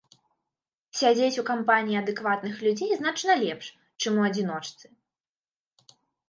[1.01, 3.65] Сядзець у кампаніі адэкватных людзей значна лепш,
[4.01, 4.85] чым у адзіночцы.